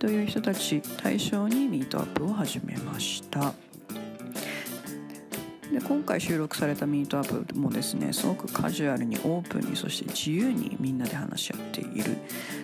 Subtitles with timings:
[0.00, 3.52] という人たち対象にミートアップを始めました。
[5.70, 12.16] で今回収録されたミートアップもですねすごくカジュアルにオープンにそして自由にみんなで話し合っている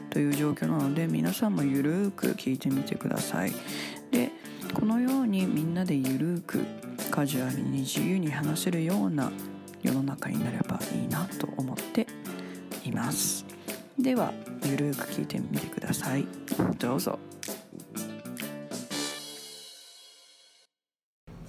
[0.08, 3.52] という状況なので皆さんもゆるーく聞いてみてください。
[4.10, 4.30] で
[4.72, 6.64] このようにみんなでゆるーく
[7.10, 9.30] カジュアルに自由に話せるような
[9.82, 12.06] 世の中になればいいなと思って
[12.86, 13.55] います。
[13.98, 14.30] では
[14.64, 16.26] ゆるーく聞いてみてください。
[16.78, 17.18] どうぞ。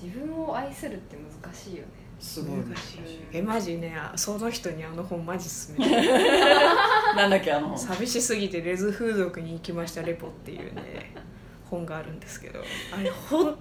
[0.01, 1.87] 自分を愛するって難しいよね。
[2.19, 2.99] すごい難しい
[3.31, 6.23] えマジねその人にあの本マジ勧める
[7.15, 11.13] なんだっけあの寂しすぎてレズ風俗に行きましたレポっていうね
[11.69, 12.63] 本があるんですけど。
[12.97, 13.57] あれ本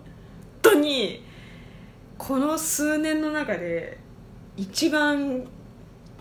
[0.63, 1.25] 当に
[2.17, 3.99] この数年の中で
[4.57, 5.45] 一番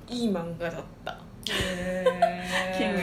[0.10, 1.20] いい漫画だった。
[1.46, 2.35] キン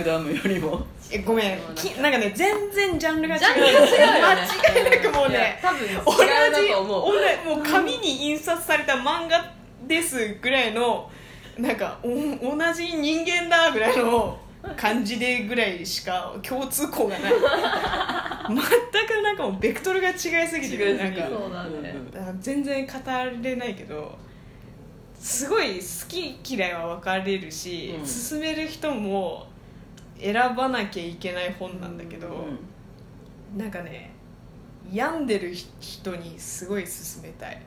[0.02, 1.58] グダムよりもえごめん。
[1.74, 4.22] きなんかね全然ジャンルが違うジャンルが違うよね。
[4.22, 7.02] 間違いなくもうね多分同違うと思う。
[7.16, 9.52] 俺もう紙に印刷された漫画
[9.86, 11.10] ですぐらいの
[11.58, 14.38] なんかお同じ人間だぐらいの
[14.76, 17.32] 感じでぐらいしか共通項がない。
[17.32, 21.28] 全くなんかもうベクトルが違いすぎて違いすぎるなんか。
[21.28, 22.92] そうだねあ全然語
[23.42, 24.16] れないけど
[25.18, 28.30] すごい好き嫌いは分かれるし、うん。
[28.30, 29.46] 勧める人も
[30.22, 32.46] 選ばなきゃいけない本なんだけど、
[33.56, 34.12] なんかね
[34.90, 37.60] 病んでる人にすごい勧めたい。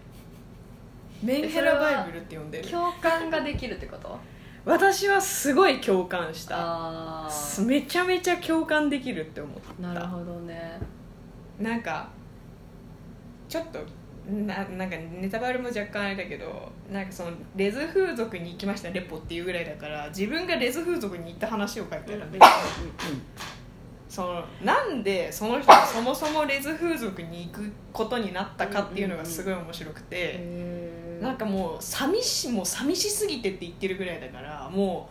[1.24, 2.68] メンヘラバイブルって呼んでる。
[2.68, 4.18] 共感ができるってこと？
[4.66, 6.56] 私はすごい共感した。
[6.58, 7.30] あ
[7.66, 9.90] めちゃめちゃ共感できるって思った。
[9.92, 10.80] あなるほどね。
[11.60, 12.10] なんか
[13.48, 13.80] ちょっと
[14.28, 22.26] ななんかネタバレも若干あれだけどなんかそのレズ風俗に行きましたレポっていうぐらいだから自分がレズ風俗に行った話を書いてある。
[22.26, 22.32] ん。
[22.32, 22.40] で、
[24.10, 35.10] そのなんでその人がそもそもレズ風俗に行くことになったかっていうのがすごい面白くて、へなんかもう寂しもう寂しすぎてって言ってるぐらいだからも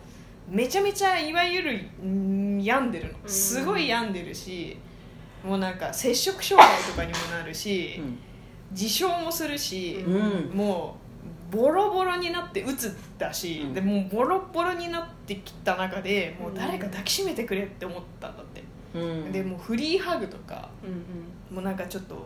[0.51, 3.19] うめちゃめちゃいわゆるん病んでるの。
[3.27, 4.77] すごい病んでるし、
[5.43, 8.01] もうなんか摂食障害とかにもなるし、
[8.71, 10.15] 自傷もするし、うん。
[10.15, 10.17] う
[10.53, 11.05] んもう
[11.51, 13.73] ボロボロになってうつだし、うん。
[13.73, 18.63] でもうボロボロになってきた中でもう誰か抱きしめてくれって思ったんだって、
[18.95, 19.31] うん。
[19.31, 21.55] でもうフリーハグとかうんうん。
[21.55, 22.25] もうなんかちょっと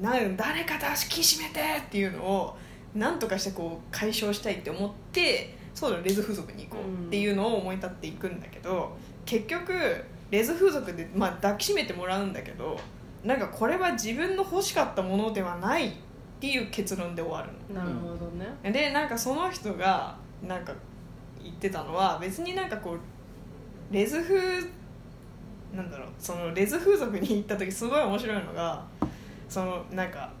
[0.00, 2.56] なん誰か抱きしめてっていうのを
[2.94, 9.72] なんとかしてこう解消したいって思ってそうだレズ風俗に行こうっていうのを思い立っていくんだけど結局
[10.30, 12.78] レズ風俗で、まあ、抱きしめてもらうんだけど
[13.28, 15.92] なんかこれは自分の欲しかったものではないっ
[16.40, 18.46] ていう結論で終わるなるほどね。
[18.64, 20.72] のでなんかその人がなんか
[21.42, 24.62] 言ってたのは別になんかこうレズ風
[25.76, 28.82] なんだろうそのレズ風俗に行った時すごい面白いのが
[29.46, 30.32] そのなんか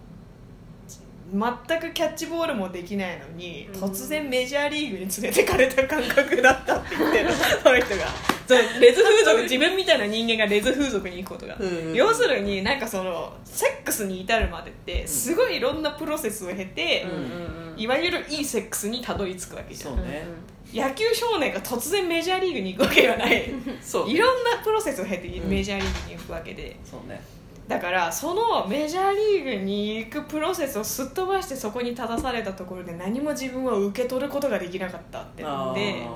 [1.32, 3.80] 全くキャッチボールもできないのに、うん。
[3.80, 7.30] 突然メジャーリーグに連れてかれた感覚だったって言ってる
[7.62, 8.06] その人が。
[8.48, 11.94] そうレズ風俗自分みたいな人間がレズ風俗に行くことが、うん。
[11.94, 19.96] 要するになんかそのセックスに至るまでってすごいいろんなプロセスを経て、うんいわゆるいいセックスにたどり着くわけじゃん。
[19.98, 20.26] ね。
[20.72, 23.44] 野球少年が突然メジャーリーグに行くわけではない。
[23.80, 27.20] そういろんなプロセスを経てうんメジャーリーグに行くわけで、そうね
[27.68, 36.06] だからそのメジャーリーグに行くプロセスをすっ飛ばしてそこに立たされたところで何も自分は受け取ることができなかったってなって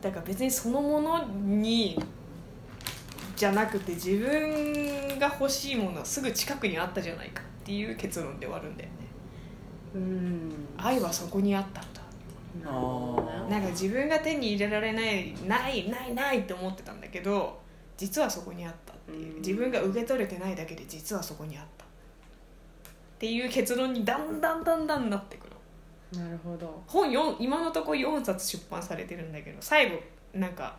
[0.00, 2.02] だから別にそのものに
[3.36, 8.94] じゃなくて自分が欲しいものはすぐ近くにあったじゃないかっていう結論で終わるんだよね。
[9.94, 10.52] うん。
[10.76, 12.02] 愛はそこにあったんだ。
[13.48, 17.60] なんか自分が手に入れられないないないないって思ってたんだけど
[17.96, 19.34] 実はそこにあったっていう。
[19.34, 19.40] うん。
[19.40, 21.84] 自分が受け取れてないだけで実はそこにあった。
[21.84, 21.88] っ
[23.18, 25.52] ていう結論にだんだんだんだんなってくる。
[26.18, 26.82] なるほど。
[26.86, 29.98] 本4今のところ4冊出版されてるんだけど最後
[30.34, 30.76] なんか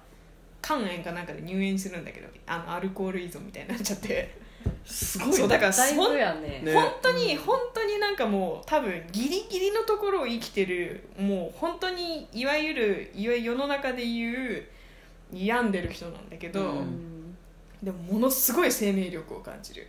[0.61, 4.43] 肝炎かなんかで入院するんだけどあのアルコール依存みたいになっちゃって。
[4.85, 6.61] すごいねそうだからだいね。
[6.63, 14.65] ね本当に本当になんかもう多分ギリギリのところを生きてるもう本当にいわゆるいわゆる世の中でいう
[15.33, 17.12] 病んでる人なんだけど、ううんん
[17.83, 19.87] でもものすごい生命力を感じる。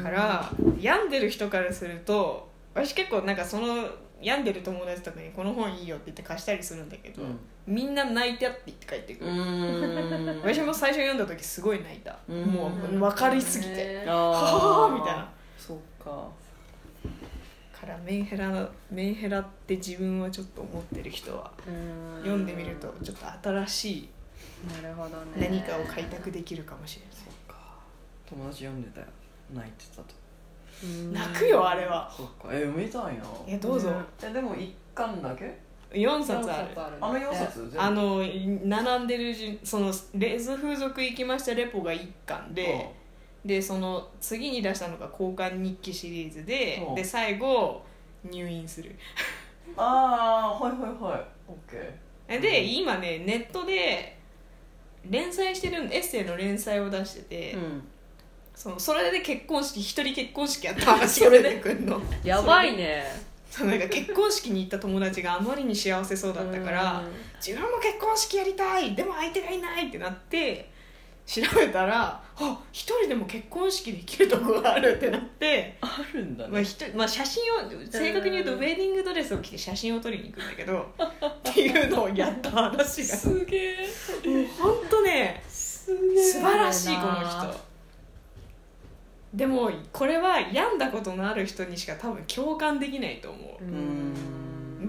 [0.00, 0.50] から
[0.80, 3.88] 病んでる人からすると私結構なんかその
[4.22, 7.22] 病んでる友達とかに「この本いいよ」って言って貸したりするんだけど、
[7.66, 9.30] みんな泣いてって言って帰ってくる、
[10.42, 15.30] 私も最初読んだ時すごい泣いた、もう分かりすぎて、はあみたいな。
[15.58, 16.28] そっか。
[17.80, 21.50] からメンヘラのメンヘラって自分はちょっと思ってる人は
[22.18, 24.08] 読んでみるとちょっと新しい
[24.82, 25.48] なるほどね。
[25.48, 27.14] 何かを開拓できるかもしれない。
[27.14, 27.56] そっか。
[28.28, 29.06] 友達読んでたよ。
[29.54, 30.14] 泣いてたと。
[31.12, 32.10] 泣くよあれは。
[32.14, 32.48] そっか。
[32.50, 33.24] え読みたいな。
[33.46, 33.92] えどうぞ、
[34.22, 35.58] えでも一巻だけ
[35.92, 36.68] ？4冊ある。
[37.00, 37.60] あの4冊？
[37.62, 38.22] 全部あの
[38.64, 42.94] 並んでる順そのレズ風俗行きましたレポが1巻で、
[43.44, 46.94] でその次に出したのが交換日記シリーズで、うん。
[46.94, 47.82] で最後
[48.30, 48.94] 入院する。
[49.76, 51.24] ああーはいはいはい。
[51.48, 52.40] オッケー。
[52.40, 54.19] で今ねネットで
[55.08, 57.82] 連載してるエッセイの連載を出してて、うん。
[58.54, 62.00] そのそれで結婚式一人結婚式やった話が出てくるの？
[62.24, 63.04] やばいね。
[63.50, 67.02] そうなんか結婚式に行った友達があまりに幸せそうだったから
[67.44, 70.69] 自分も結婚式やりたいでも相手がいないってなって
[71.30, 77.56] 調べたらあ一人でも結婚式できるとこがあるってなって、あるんだまあ、ひとまあ写真を
[77.88, 83.16] 正確に言うとウェディングドレスを着て写真を撮りに行くんだけど っていうのをやった話が。
[83.16, 83.76] すげえ。
[84.24, 87.60] もう本当ねすげ素晴らしいこの人。
[89.32, 93.64] でもこれは病んだことのある人にしか多分共感できないと思う。
[93.64, 94.09] うん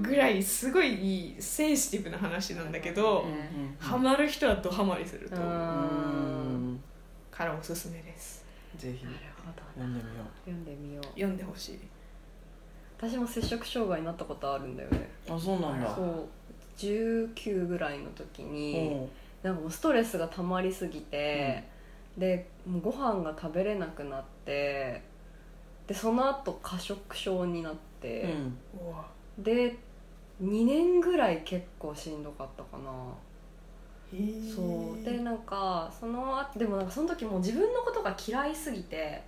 [0.02, 3.26] ぐらいすごいいいセンシティブな話なんだけど、
[3.80, 5.36] ハマる人はドハマりすると
[7.32, 8.46] からおすすめです。
[8.78, 9.06] ぜひ。
[9.76, 11.06] 読んでみよ読んでみよう。
[11.06, 11.80] 読んでほしい。
[12.98, 15.10] 私も摂食障害になったことあるんだよね。
[15.28, 15.96] うあそうなんだ。
[15.96, 16.28] そう。
[16.78, 19.08] 19ぐらいの時に
[19.44, 21.64] なんかもうストレスが溜まりすぎて、
[22.18, 25.02] でもうご飯が食べれなくなって
[25.88, 28.58] でその後過食症になって、うん。
[28.88, 29.06] うわ。
[29.38, 29.78] で
[30.42, 32.92] 2年ぐらい結構しんどかったかな。
[34.54, 35.04] そう。
[35.06, 39.24] でなんかそのあでもなんかその時もう自分のことが嫌いすぎて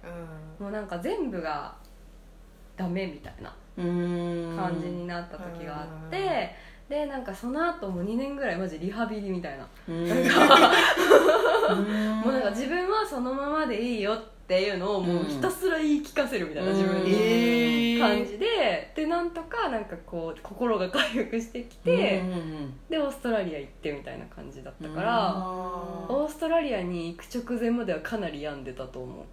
[0.59, 1.73] うもうなんか全部が
[2.75, 4.55] ダメみたいなうん。
[4.57, 6.53] 感じになった時があって、
[6.89, 10.07] でなんかその後も2年ぐらいマジリハビリみたいな、うん。
[10.07, 10.71] なんか
[12.23, 17.13] もうなんか自分はそのままでいいよっていうのをもうひたすら言い聞かせるみたいな自分うんに
[17.95, 18.91] え感じで。
[18.95, 25.01] でなんとかなんかこう心が回復してきて、うんうんでオーストラリア行ってみたいな感じだったか
[26.09, 29.23] うんオーストラリアに行く直前まではかなり病んでたと思う、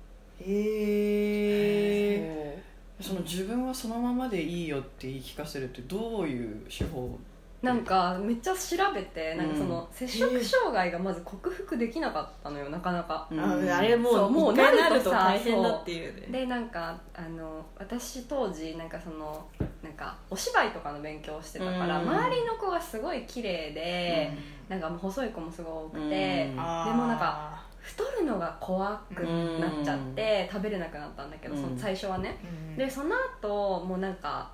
[0.42, 2.62] へえ
[3.00, 7.18] そうその自分はそのままでいいよって言い聞かせるってどういう手法
[7.62, 16.28] なんかめっちゃ調べてなんかその摂食障害がまず克服できなかったのよなかなか、ああれもそううもうなると大変だっていうね。
[16.30, 19.46] でなんかあの私当時なんかその
[19.82, 22.08] なんかお芝居とかの勉強をしてたから、うん。
[22.08, 24.32] 周りの子がすごい綺麗で、
[24.68, 26.62] なんかもう細い子もすごい多くて、でも
[27.08, 32.38] なんか太るのが怖くなっちゃって、食べれなくなったんだけど、その最初はね。
[32.70, 32.76] うん。
[32.76, 34.50] でその後もうなんか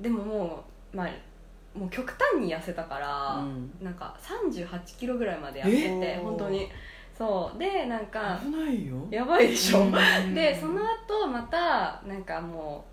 [0.00, 0.64] でもも
[0.94, 1.08] うまあ
[1.78, 3.70] もう極端に痩せたから、うん。
[3.80, 6.68] なんか3 8キロぐらいまで痩せてえ本当に。
[7.16, 7.58] そう。
[7.58, 8.40] でなんか
[9.10, 10.34] やばいでしょ、うん。
[10.34, 12.84] でその後またなんかも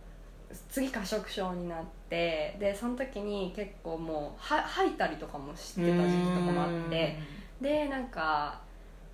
[0.51, 7.17] う次過食症になってでその時に結構もうは吐いたりとかもしてた時期とかもあって
[7.59, 8.59] でなんか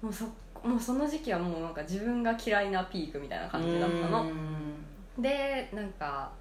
[0.02, 0.26] もうそ
[0.64, 4.32] もうその時期はもうなんか自分が嫌いなピークみたいな感じだったの。
[5.18, 6.32] でなんか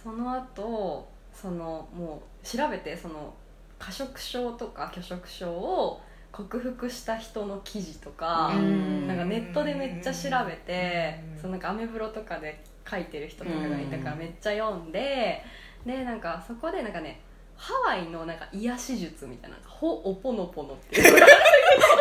[0.00, 3.34] その後そのもう調べてその
[3.78, 6.00] 過食症とか拒食症を
[6.32, 9.06] 克服した人の記事とか、うん。
[9.06, 11.40] なんかネットでめっちゃ調べて、うん。
[11.40, 14.18] そのなんかアメブロとかで書いてる人とかがいたからうん。
[14.18, 15.44] めっちゃ読んで、
[15.86, 17.20] でなんかそこでなんかね
[17.56, 21.12] ハワイのなんか癒し術みたいなホオポノポノっていう。
[21.12, 21.26] のが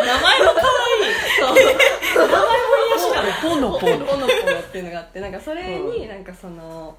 [0.05, 0.45] 名前も
[2.97, 6.97] そうポノポノポノポノっていうのがあってなんかそれになんかその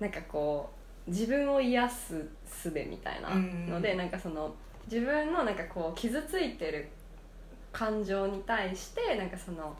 [0.00, 2.28] なんかこう自分を癒す
[2.70, 4.54] 術みたいなので、うんなんかその
[4.90, 6.88] 自分のなんかこう傷ついてる
[7.72, 9.74] 感情に対してなんかその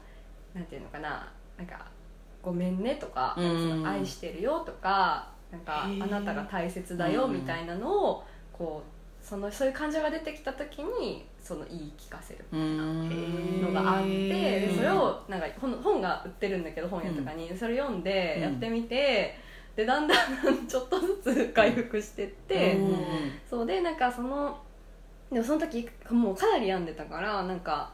[0.54, 1.86] なんていうのかななんか
[2.40, 19.36] ごめんねとか、うん愛してるよとかなんかあなたが大切だようんみたいなのをこうそのそういう感情が出てきた時にその言い聞かせるうんのがあって、それをなんか本本が売ってるんだけど本屋とかに、それ読んでやってみて、
[19.76, 22.96] でだんだん ちょっとずつ回復してって、うん。
[23.48, 24.58] そうでなんかその
[25.30, 27.90] でもその時もうかなり病んでたからなんか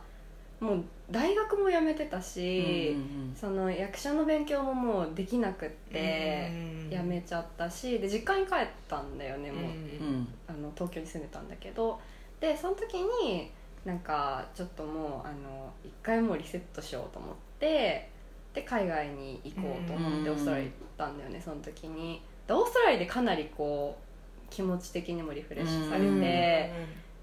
[0.59, 6.91] もう大学も辞めてたうんし、うんその役者の勉強ももうできなくってうん。
[6.91, 12.01] 辞めちゃったしで実家に帰ったんだよねもう、うんうんあの東京に住んでたんだけど。
[12.41, 13.51] でその時に
[13.85, 18.09] なんかちょっともうあの一回もうリセットしようと思って
[18.55, 20.71] で海外に行こうと思ってうんオーストラリ
[21.05, 22.23] ったんだよねその時に。
[22.47, 26.73] でオーストラリアでかなりこう気持ち的にもリフレッシュされうんて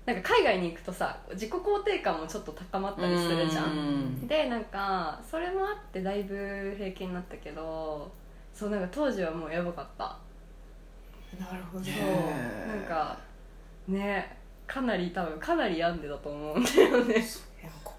[0.05, 3.65] なんか海外に行くとさ自己肯定感もちょっと高まったりするじゃん。
[3.65, 3.70] う
[4.24, 8.12] んでなんかそれもあってだいぶ平気になったけど
[8.53, 10.17] そうなんか当時はもうやばかった。
[11.39, 11.86] なるほど。
[11.86, 13.17] なんか
[13.88, 17.15] ねかなり多分かなり病んでたと思うんだよね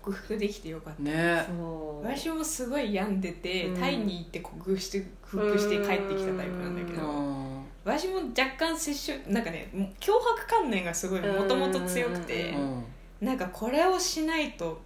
[0.06, 1.02] 克服できてよかった。
[1.02, 1.44] ね。
[1.48, 2.06] そう。
[2.06, 3.80] 私もすごい病んでて、うん。
[3.80, 7.64] タイに行って克服して克服して帰ってきたタイプなんだけうど、ん。
[7.84, 12.84] 私も若干接触なんかねもう脅迫観念がすごいもともと強くてうん。
[13.20, 14.80] なんかこれをしないと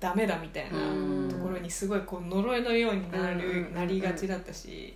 [0.00, 1.28] ダメだみたいなうん。
[1.30, 3.74] ところにすごいこう呪いのようになるうん。
[3.74, 4.94] なりがちだったし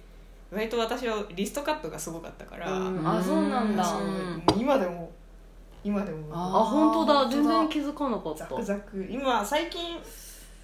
[0.53, 3.09] 割と私はリストカットがすごかったから、うん。
[3.09, 3.85] あそうなんだ。
[3.85, 4.03] そう
[4.59, 5.11] 今でも
[5.83, 7.31] 今でもあ本当だ。
[7.31, 8.41] 全然気づかなかった。
[8.41, 9.07] ザクザク。
[9.11, 9.99] 今最近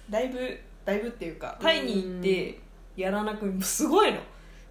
[0.09, 2.59] だいぶだいぶっていうかタイに行って
[2.95, 4.17] やらなくすごいの。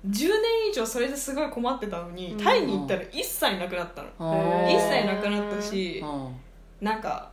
[0.08, 2.38] 10年以上それですごい困ってたのに、うん。
[2.38, 6.36] タイに行ったら一切なくなったの、一切なくなったし、うん
[6.80, 7.30] なんか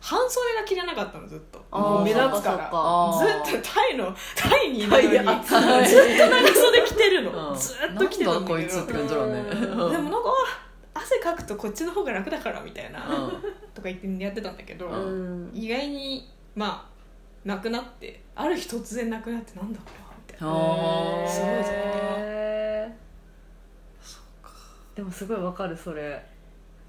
[0.00, 1.58] 半袖が着れなかったのずっと。
[2.04, 2.70] 目立つから。
[3.18, 7.58] ずっとタイのタイにいるのにずっと長袖着てるの、うん。
[7.58, 8.46] ずっと着てたんだけど。
[8.46, 9.40] なんだこいつって感じだろうね。
[9.40, 9.48] うん。
[9.48, 10.67] でもなんかあ
[11.08, 13.30] 汗かくとこっちの方が楽だからみたいな、うん。
[13.74, 15.50] とか言ってやってたんだけど、うん。
[15.54, 21.28] 意外にまあなくなってある日突然なくなってなんだこれはみたいな。
[21.28, 24.96] すごいぞへー。
[24.96, 26.22] でもすごいわかるそれ。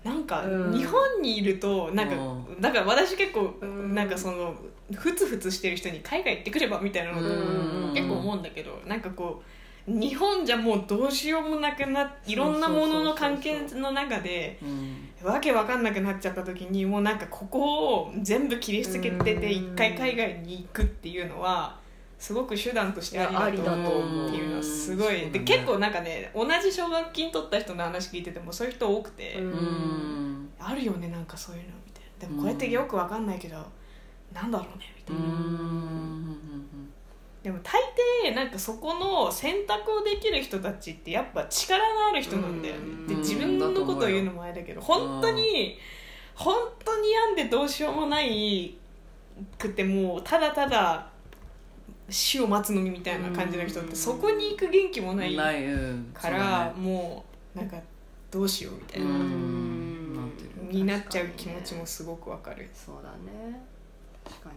[0.04, 0.74] なんかうん。
[0.74, 3.96] 日本にいるとなんか、うだから私結構うん。
[3.96, 4.54] なんかその
[4.94, 7.94] ふつふつしてる人に海外行ってくればみたいなのうん。
[7.94, 15.10] 結構思うんだけどなんかこう日本じゃもうどうしようもなくないろんなものの関係の中でうん。
[15.22, 21.78] わけわかんなくなっちゃった時にもうなんかここを全部切り捨ててて一回海外に行くっていうのは
[22.18, 24.26] すごく手段としてありだと思思う。
[24.26, 29.38] うっていうのはすごい、で結構なんかね同じ奨学金取った人の話聞いててもそういう人多くて、
[30.60, 32.28] あるよねなんかそういうのみたいな。
[32.28, 33.56] でもこうやってよくわかんないけど、
[34.34, 36.89] なんだろうねみたういな、ん
[37.44, 37.82] でも大
[38.26, 45.78] 抵なんかそこの選択をできる人たちってやっぱ力のある人なんだよね、うんで自分のことを言うのもあれだけど本当に
[46.36, 46.56] 本
[46.86, 48.78] 当に病んでどうしようもない
[49.58, 51.10] くてもうただただ
[52.10, 55.36] 死を待つのみみたいな感じの人ってそこに行く元気もない
[56.14, 57.78] からもうなんか
[58.32, 59.08] どうしようみたいな、
[60.72, 62.70] になっちゃう気持ちもすごくわかる。
[62.74, 63.60] そうだね。
[64.24, 64.56] 確かに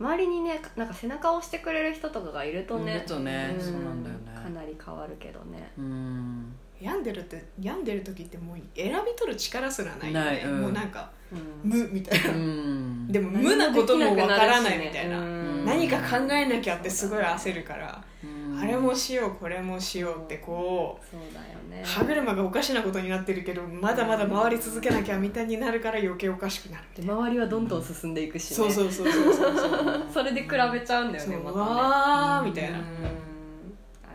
[0.00, 4.32] 周りにねなんか背中を押してくれる人とかがいるとねいるとねそうなんだよね。
[4.34, 5.72] かなり変わるけどね。
[5.78, 6.54] うん。
[6.80, 10.24] 病んでるって病んでる時ってもう選び取る力すらないよね。
[10.26, 10.60] ないうん。
[10.62, 11.70] もうなんかうん。
[11.70, 13.08] 無みたいな、うん。
[13.08, 15.64] でも無なこともわからないみたいな、うん。
[15.64, 18.07] 何か考えなきゃってすごい焦るから、うん
[18.60, 21.82] あれもしようこれもしようってこそうだよね。
[21.84, 28.56] う歯車がおかしなことになってるけどまだまだ回り続けなきゃみたいになるから余計おかしくなるで周りはどんどん進んでいくしね。
[28.56, 30.02] そうそうそうそうそうそう。
[30.12, 32.78] それで比べちゃうんだよねまたねわーみたいな。
[32.78, 32.84] うん。
[32.84, 32.88] あ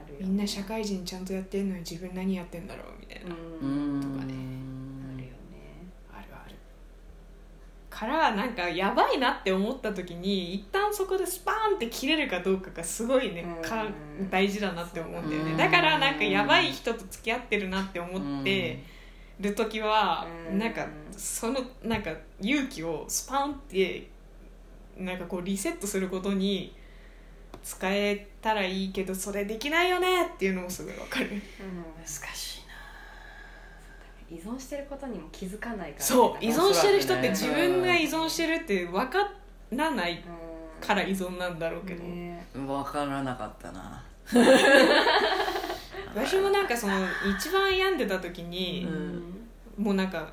[0.08, 3.36] るよみんな社会人ちゃんとやってんのに自分何やってんだろうみたいな、
[7.94, 13.62] からなんかやばいなって思った時に一旦そこでスパーンって切れるかどうかがすごいね、うん。
[13.62, 13.86] か
[14.32, 15.58] 大事だなって思うんだよね、うん。
[15.58, 18.84] だからなんかやばい人と付き合ってるなって思って
[19.40, 20.58] る時は、うん。
[20.58, 24.10] なんかそのなんか勇気をスパンって
[24.98, 26.76] なんかこうリセットすることに
[27.62, 31.28] 使えたらいいけどそれできないよねっていうのもすごいわかる。
[31.30, 31.40] うん。
[32.04, 32.53] 難しい
[34.34, 35.96] 依存してることにも気づかないからね。
[36.00, 39.30] そう依存してる人って自分が依存してるって分か
[39.72, 40.54] らないうん。
[40.86, 42.46] から依存なんだろうけど、ね。
[42.54, 44.04] な分からなかったな。
[46.14, 46.94] 私もなんかその
[47.38, 48.88] 一番病んでた時に
[49.78, 50.32] う、もうなんか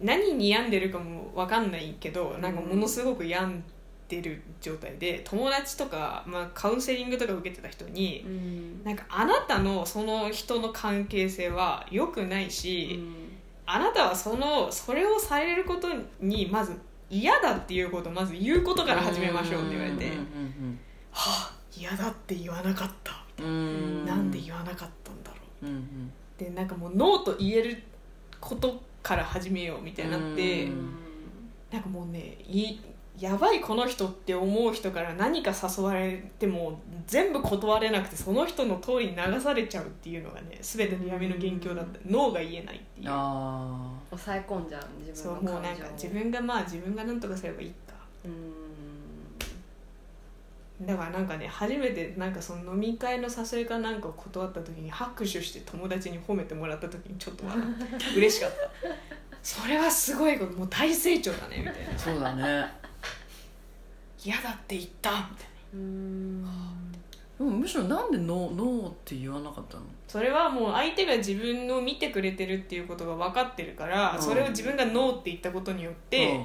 [0.00, 3.64] 何に病んでるかも分かんないけどなんかものすごく病ん
[4.08, 8.84] でる状態で友達とか、まあ、カウンセリングとか受けてた人にうん。
[8.84, 13.14] なんかあなたのその人の関係性は良くないし、うん。
[13.66, 15.88] あなたはそのそれをされること
[16.20, 16.74] にまず
[17.08, 20.78] 嫌だっていうことをまず言うことから始めましょうって言われて、うん。
[21.10, 24.06] はあ嫌だって言わなかった、うんうん。
[24.06, 25.66] なんで言わなかったんだろう。
[25.66, 25.72] うん。
[25.72, 26.12] うん。
[26.36, 27.82] でなんかもうノーと言える
[28.40, 30.90] ことから始めようみたいになって、うん。
[31.72, 32.78] なんかもうねい
[33.18, 42.00] やばいこの人って思う人から何か誘われても全部断れなくてその人の通りに流されちゃうっていうのがね全ての闇の元凶だった。
[42.06, 43.06] 脳が言えないっていう。
[43.08, 47.94] あ抑え込んじゃう自そう分の感情もうなんか自分がまあ自分が何とかすればいいか
[48.24, 48.52] うん。
[50.86, 57.64] だからなんかね初めてなんかその飲み会の誘いかなんかを断った時に拍手して友達に褒めてもらった時にちょっと笑っ
[57.96, 58.56] た 嬉しかった。
[59.40, 60.52] それはすごいこと。
[60.54, 61.94] もう大成長だねみたいな。
[61.94, 62.83] あそうだね
[64.24, 65.10] 嫌だって言った。
[65.10, 65.28] みたいな
[65.74, 66.42] うん。
[67.38, 69.82] でもむしろなんでノーノーって言わなかったの？
[70.08, 74.22] それはもう相手が自分を見てくれてるっていうことが分かってるから、うん。
[74.22, 76.40] それを自分がノーって言ったことによって、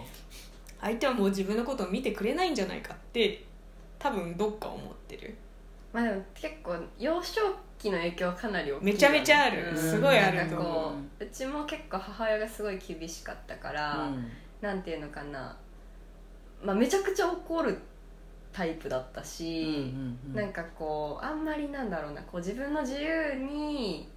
[0.81, 3.45] 相手はもう自分のことを見てくれないんじゃないかって
[3.97, 5.35] 多分どっか思ってる。
[5.93, 7.41] まあでも結構幼少
[7.77, 8.91] 期の影響はかなり大きいよね。
[8.93, 9.69] めちゃめちゃある。
[9.71, 9.77] うん。
[9.77, 10.57] すごいあると
[11.19, 14.27] ううちも結構母親がすごい厳しかったから、うん。
[14.61, 15.55] なんていうのかな、
[16.63, 17.77] まあ、めちゃくちゃ怒る
[18.51, 19.93] タイプだったうんし、
[20.25, 20.33] うん。
[20.35, 24.09] なんかこうあんまりなんだろうなこう自分の自由に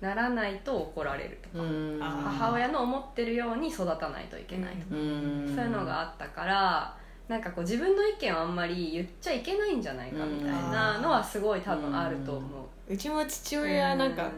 [0.00, 1.64] ならないと怒られるとか、
[2.04, 5.52] 母親の思ってるように育たないといけないとか、うん。
[5.54, 6.96] そういうのがあったから
[7.28, 12.46] なんかこう自分の意見をあんまり言っちゃいけないんじゃないかみたいなのはすごい多分あると思
[12.88, 12.92] う。
[12.92, 14.14] うちも父親なん。
[14.14, 14.30] か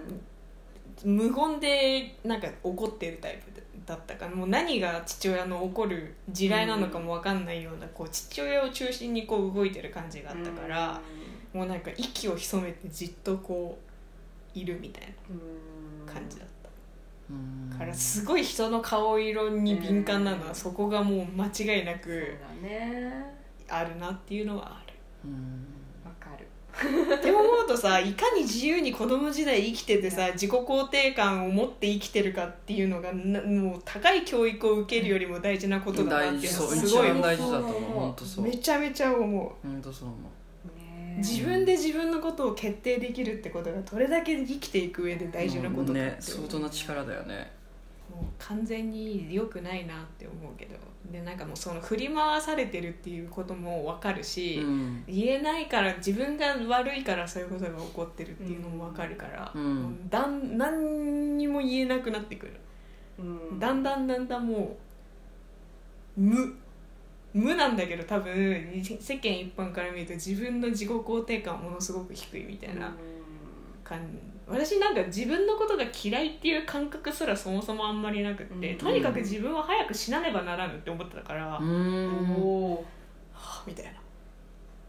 [1.05, 2.41] 無言でなん。
[2.41, 11.01] か怒ってるタイプだったからもう何が父親の怒る地雷なのかも分かんないようなこう父親を中心にこう動いてる感じがあったから、
[11.53, 13.77] もうなんか息を潜めてじっとこ
[14.55, 16.07] ういるみたいうん。
[16.07, 16.71] な感じだった、
[17.31, 17.77] うん。
[17.77, 20.55] からすごい人の顔色に敏感なのはうん。
[20.55, 22.37] そこがもう間違いなく
[23.69, 24.95] あるなっていうのはある
[27.15, 38.43] って思うとさいかに自由に子供時代生きててさ自己肯定感を持って生きてるかっていうのがなもう高い教育を受けるよりも大事なことだなっていうすごい番大事だと思う。
[38.43, 39.67] めちゃめちゃ思う。
[39.67, 40.17] 本当そう思
[40.77, 47.51] ね自分で自分のことを決定できるってことがどれだけ生きていく上で大事なことかってね相当な力だよね。
[48.11, 50.77] もう完全に良くないなって思うけど
[51.11, 55.05] でなんかもうその振り回されてるっていうことも分かるし、うん。
[55.09, 60.09] 言えないから自分が悪いからそういうことが起こってるっていうのも分かるから、うん。
[60.09, 62.53] だん何にも言えなくなってくる、
[63.19, 63.59] うん。
[63.59, 64.77] だんだんだんだんも
[66.17, 66.55] う無
[67.33, 72.93] 無なんだけど多分世間一般から見ると自分の自己肯定感はものすごく低いみたいな
[73.85, 74.19] 感じ
[74.51, 78.79] 私なんか自分のことが嫌いっていう感覚すらそもそもあんまりなくって、うん。
[78.79, 82.35] とにかく自分は早く死なねばならぬって思ってたから、うはん。
[82.43, 82.85] お
[83.35, 83.93] あみたいな。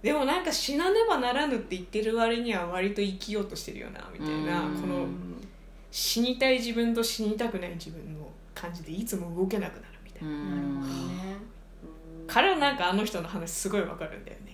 [0.02, 4.82] でもなんか死なねばならぬって言ってる割には割と生きようとしてるよなみたいなうん。
[4.82, 5.06] この
[5.92, 10.34] 死にたい自分と死にたくない自分の感じでいつも動けなくなるみたいな、
[12.28, 14.51] からなんかあの人の話すごいわかるんだよね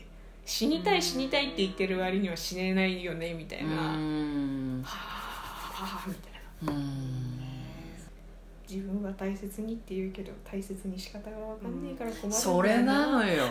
[0.47, 6.31] 死にたい死にたいって言ってる割には死ねないよねみたいな、はうんあみたい
[6.63, 6.71] な。
[6.71, 7.41] うん。
[8.67, 13.43] 自分は大切にって言うけど大切に仕方がわかんねえから困るそれなのよ。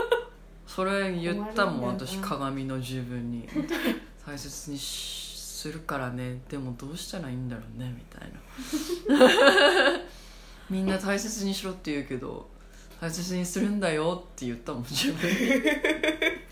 [0.68, 3.48] それ言ったもん私鏡の自分に。
[4.26, 6.42] 大切にしするからね。
[6.50, 10.00] でもどうしたらいいんだろうねみたいな。
[10.68, 12.46] みんな大切にしろって言うけど
[13.00, 15.30] 大切にするんだよって言ったもん自分。
[15.30, 15.36] に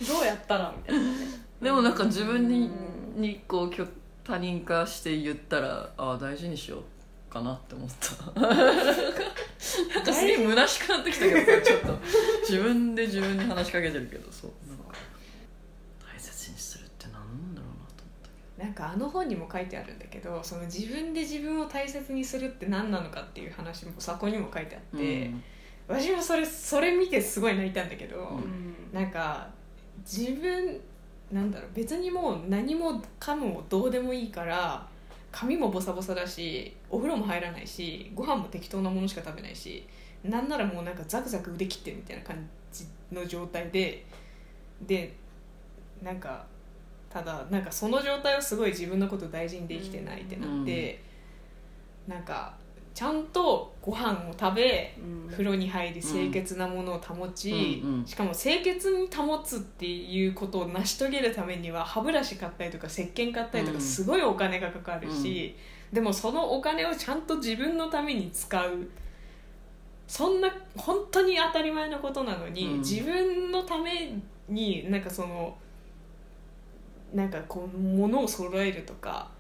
[0.07, 1.09] どうやったらみたいなね。
[1.63, 2.71] でもなんか自分に
[3.17, 3.23] うん。
[3.23, 3.87] にこうきょ
[4.25, 8.41] 他人化して言ったらああ大事にしようかなって思った。
[8.41, 11.99] なんかすげえ虚しくなってきたけどさちょっと。
[12.41, 14.69] 自分で自分に話しかけてるけどそう。
[14.69, 14.85] なんか
[16.01, 25.31] 大切にするって何なんだろうなと思ったなんかあの本にも書いてあるんだけどその自分で自分を大切にするって何なのかっていう話もそこにも書いてあっけどて、
[25.87, 28.75] 私もそれそれ見てすごい泣いたんだけど、うん。
[28.93, 29.49] なんか
[30.01, 30.81] 自分
[31.33, 34.87] なんだろう別にもう何もかもどうでもいいから
[35.33, 39.87] 髪もボサボサだしお風呂も入らないしご飯も適当なものしか食べないし
[40.23, 44.07] なんならもうなんかザクザク腕切ってるみたいな感じの状態で
[44.87, 45.15] で
[46.03, 46.45] なんか
[47.11, 51.01] ただなんかその状態をすごい自分のこと大事にできてないってなって、
[52.09, 52.55] なんか
[52.95, 55.29] ちゃんとご飯を食べうん。
[55.29, 57.95] 風呂に入り清潔なものを保ち、うん。
[57.99, 58.07] うん。
[58.07, 63.81] しかも清潔に保つっていうことを成し遂げるためには歯ブラシ買ったりとか石鹸買ったりとかうん。
[63.81, 65.57] すごいお金がかかるし、
[65.93, 68.89] でもそのお金をちゃんと自分のために使う。
[70.07, 72.79] そんな本当に当たり前のことなのに、うん。
[72.79, 74.17] 自分のため
[74.49, 75.57] になんかその
[77.13, 79.31] なんかこう物を揃えるとか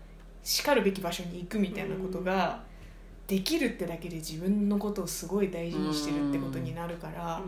[0.43, 2.64] しかるべき場所に行くみたいなことが、
[3.27, 7.41] できるってだけで自分のことをすごい大事にしてるってことになるから、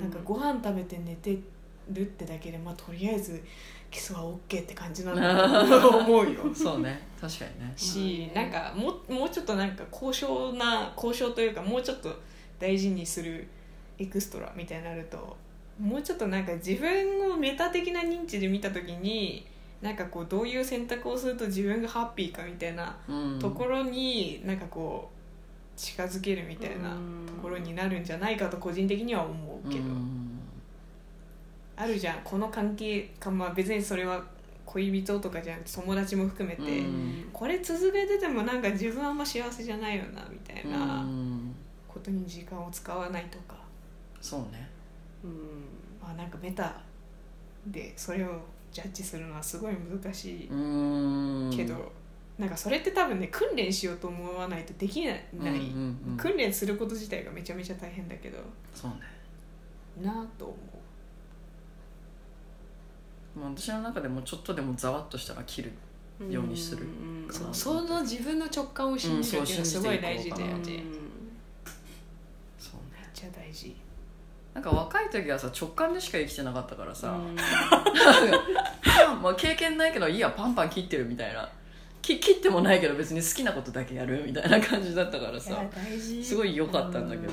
[0.00, 1.38] なんかご飯食べて寝て
[1.90, 3.40] るってだけでまあとりあえず
[3.90, 6.52] キスは OK って感じなんだ と思うよ。
[6.52, 7.00] そうね。
[7.20, 7.72] 確かにね。
[7.76, 12.12] し、なんかもうもうちょっとなんか高尚な交渉というかもうちょっと
[12.58, 13.46] 大事にする
[13.98, 15.36] エクストラみたいになると
[15.78, 19.46] もうちょっとなんか自分をメタ的な認知で見た時に
[19.84, 23.38] なんかこうどういう選択をすると自分がハッピーかみたいなうん。
[23.38, 27.26] ところになんかこう近づけるみたいなうん。
[27.26, 30.40] ところになるんじゃないかと個人的には思うけど、うん。
[31.76, 32.20] あるじゃん。
[32.24, 34.24] この関係かまあ別にそれは
[34.64, 37.28] 恋人とかじゃなくて友達も含めて、うん。
[37.30, 41.54] これ続けててもなんか自分はあんま幸せじゃないよなみたいなうん。
[41.86, 43.56] ことに時間を使わないとか、
[44.22, 44.66] そうね。
[45.22, 45.30] うん。
[46.02, 46.80] まあなんかメタ
[47.66, 48.40] でそれを
[48.74, 51.50] ジャッジするのはすごい難しいうん。
[51.54, 51.92] けど、
[52.36, 58.38] なんかそれって多分ね訓練しようと思わないとできない、うんうんうん訓練すること自体がめちゃめちゃ大変だけど。
[58.74, 58.96] そうね。
[60.02, 60.56] なあと思
[63.36, 65.72] もう私の中でもちょっとでもざわっとしたら切る
[66.28, 66.86] ようにする
[67.30, 70.62] そうその自分の直感を信じるっていうのはすごい大事だよね、うん。
[70.62, 70.80] めっ
[72.58, 73.08] そうね。
[73.14, 73.76] ちゃ大事
[74.54, 77.34] なんか若い時はさ直感でしか生きてなかったからさ、うん。
[79.22, 81.50] まあ経験ないけどいいやパンパン切ってるみたいな。
[82.00, 85.60] き切ってもないけど別に好きなことだけやるみたいな感じだったからさ。
[86.22, 87.32] すごい良かったんだけど。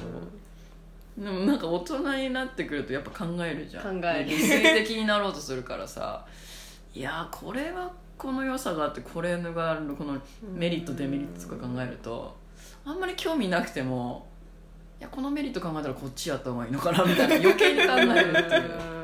[1.18, 4.02] でもなんか大人になってくるとやっぱ考えるじゃん。
[4.02, 4.30] 考える。
[4.30, 6.26] 理性的になろうとするからさ。
[6.94, 10.20] いやーこれはこの良さがあってこれがあるこの
[10.54, 12.36] メリットデメリットとか考えると
[12.86, 14.31] あんまり興味なくてもい
[15.02, 18.30] やこのメリット考えたらこっちやった方がいいのかなみたいな 余計に考える。
[18.32, 19.02] っていう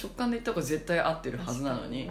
[0.00, 2.08] 直感で言った方が絶対合ってるはずなのに。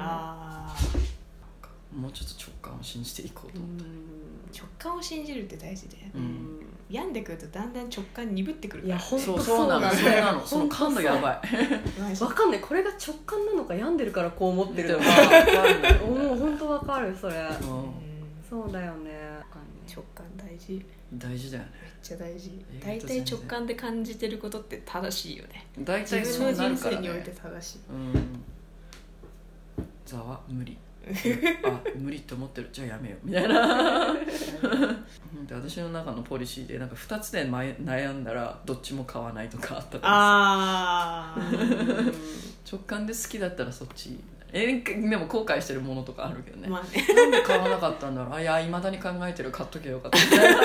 [1.92, 6.66] もうちょっと直感を信じていこうと思った、直感を信じるって大事だよね、うん。
[6.90, 8.96] 病んでくるとだんだん直感鈍ってくるから。
[8.96, 9.92] いやそうとそうなの。
[9.92, 10.46] それなの。
[10.46, 11.42] その感度やばい。
[12.00, 12.62] マジわかんない。
[12.62, 14.22] これが直感なのか病んでるか。
[14.22, 16.00] らこう思ってるのかわかんない。
[16.00, 17.36] もう本当わかるそれ。
[17.36, 18.12] うん。
[18.50, 19.12] そうだよね
[19.92, 20.74] 直感大事。
[20.74, 21.70] めっ大事だよね。
[22.02, 22.50] ちゃ大事。
[22.50, 25.68] 意大体直感で感じてることって正しいよね。
[25.80, 27.80] 大体自分の人生において正しい。
[27.90, 28.44] うん。
[30.06, 30.78] ざわ無理。
[31.66, 32.70] あ無理って思ってる。
[32.72, 33.28] じゃあやめよう。
[33.28, 34.14] みたいな。
[35.48, 40.10] で私の中のポリシーでなんか2つで迷悩んだらどっちも買わないとかあったからさ。
[40.10, 41.40] ああ
[42.72, 44.20] 直感で好きだったらそっち
[44.54, 47.06] えでも後悔してるものとかあるけどね、まあね。
[47.16, 48.34] なんで買わなかったんだろう。
[48.34, 50.20] あいやいまだに考えてる買っとけばよかった。
[50.20, 50.62] みたいな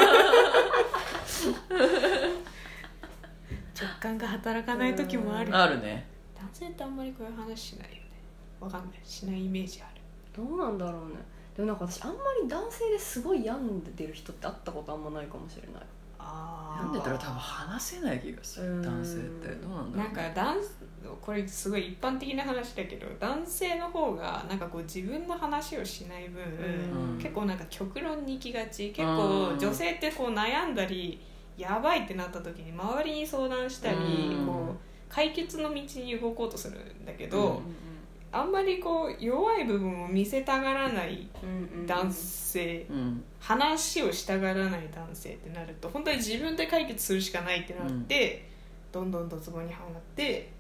[3.79, 5.57] 直感が働かない時もある。
[5.57, 6.07] あるね。
[6.35, 8.01] 男性ってあんまりこういう話しないよね。
[8.61, 8.91] わかんない。
[9.05, 10.01] しないイメージある。
[10.35, 11.17] どうなんだろうね。
[11.57, 15.83] でもなんか私あんまり男性ですごい病んでる人って会ったことあんまないかもしれない。
[16.19, 18.77] あなんでたら多分話せない気がする。
[18.77, 18.83] うん。
[18.83, 19.49] 男性って。
[19.49, 20.63] どうなんだろなんか男
[21.21, 27.19] これすごい一般的な話だけど男性の方がなんかこう自分の話をしない分、うん。
[27.19, 28.91] 結構なんか極論に行きがち。
[28.91, 29.59] 結構うん。
[29.59, 31.21] 女性ってこう悩んだり
[31.57, 34.47] やばいってなった時に周りに相談したり、うん。
[34.47, 34.77] こう
[35.09, 37.63] 解決の道に動こうとするんだけど、うん。
[38.33, 41.29] あんまりこう弱い部分を見せたがらない
[41.87, 43.25] 男性、うん。
[43.41, 48.49] 話をしたがらない男性ってなると本当に自分で解決するしかないってなって、
[48.93, 50.51] どんどんドツボにはまって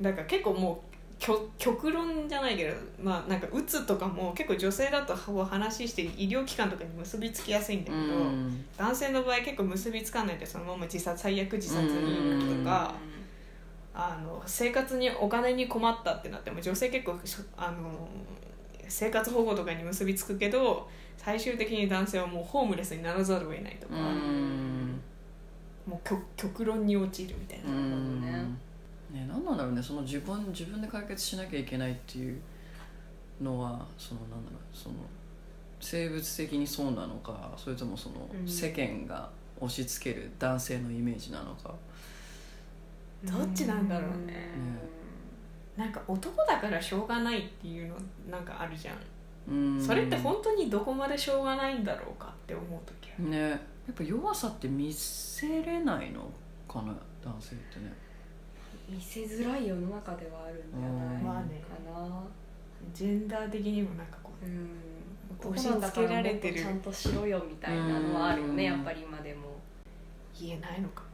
[0.00, 8.64] だから結構もう極極論じゃないけどまあなんかうつとかも結構女性だと話して医療機関とかに結びつきやすいんだけど、うん。
[8.76, 12.94] 男性の場合結構結びつかないでそのまま自殺最悪自殺に行くとか、
[13.94, 18.08] あの生活にお金に困ったってなっても女性結構しあの
[18.88, 25.00] 生活保護とかに結びつくけど最終的に男性はもうホームレスにならざるを得ないとか、うん。
[25.86, 28.20] もう極極論に陥るみたいな、うん。
[28.20, 28.44] ね
[29.14, 32.38] ね何なんだろうねその自分自分で解決しなきゃいけないっていう
[33.40, 34.96] のはそのなんだろうその
[35.80, 38.48] 生物的にそうなのかそれともそのうん。
[38.48, 39.28] 世間が
[39.60, 41.74] 押し付ける男性のイメージなのか、
[43.22, 44.50] どっちなんだろうね。
[45.76, 47.94] なんか男だからしょうがないっていうの
[48.30, 48.96] なんかあるじゃん、
[49.48, 49.80] うん。
[49.82, 53.28] それって本当にどこまでしょうがないんだろうかって思う時ある。
[53.28, 53.50] ね。
[53.50, 53.56] や
[53.92, 56.22] っぱ弱さって見せれないの
[56.66, 57.92] かな男性ってね
[58.88, 61.24] 見せづらい世の中ではあるんじゃないうん。
[61.24, 61.62] まあね。
[61.62, 62.24] かな
[62.92, 64.70] ジェンダー的にもなんかこううん。
[65.52, 66.60] 押し付けられてる。
[66.60, 68.76] ちゃんとしろよみたいなのはあるよねうん。
[68.76, 69.54] やっぱり今でも。
[70.38, 71.04] 言えないのか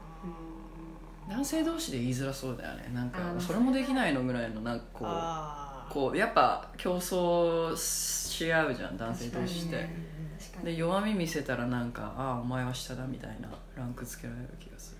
[1.29, 2.91] な、男性同士で言いづらそうだよね。
[2.95, 5.05] なんかそれもできないのぐらいのなんかこ
[5.91, 9.77] うこうやっぱ競争し合うじゃん男性同士って。
[9.77, 10.11] ね
[10.65, 14.99] で弱み見せたらなんかああお前は下だみたいなランクつけられる気がする。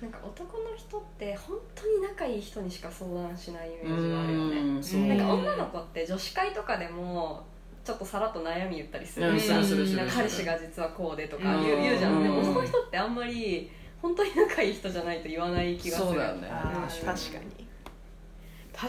[0.00, 4.60] なんか男の人って本当に仲いい人にしか相談しないイメージがあるよね。
[5.08, 7.44] なんか女の子って女子会とかでも
[7.84, 9.30] ちょっとさらっと悩み言ったりする。
[9.30, 11.64] うんさするするするなんか彼氏が実はこうでとかうん。
[11.64, 12.22] 言う言うじゃん。
[12.22, 12.42] でもうん。
[12.42, 13.70] 男の人ってあんまり
[14.02, 16.08] 本当に仲いい人じゃないと言わない気がする。
[16.08, 16.48] そうだよね。
[16.48, 17.14] 確かに。
[17.14, 18.88] 確かに。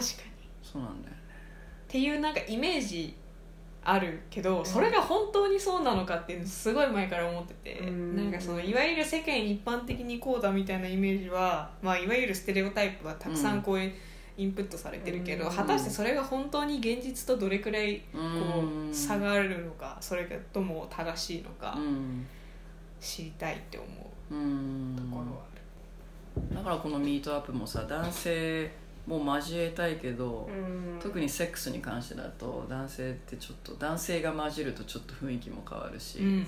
[0.62, 1.22] そうなんだよね。
[1.88, 3.16] ていうなんかイメージ
[3.88, 8.16] あるけどそれが本当にそうなのかっていうのすごい前から思ってて、うん。
[8.16, 15.54] なんかそのいわゆる世間一般的にこうだみたいなイメージは、まあ、いわゆるステレオタイプはたくさんこう、インプットされてるけど、うん。
[15.54, 18.90] 果たしてそれが本当に現実とどれくらいこうん。
[18.90, 22.26] う差があるのかそれがとも正しいのかうん。
[23.00, 23.86] 知りたいって思
[24.30, 26.56] ううんところはある。
[26.56, 28.70] だからこのミートアップもさ男性
[29.06, 30.98] も交えたいけど、うん。
[31.00, 36.46] 特にセックスに関してだと男性ってちょっと男性が混じるとちょっと雰囲気も変わるし、うん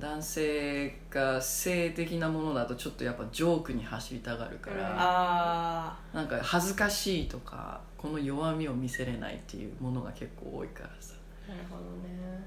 [0.00, 11.14] 男性が性的なものだとちょっとやっぱジョークに走りたがるから、あなんか恥ずかしいとかこの弱みを見せれないっていうものが結構多いからさ。
[11.46, 12.42] なるほどね。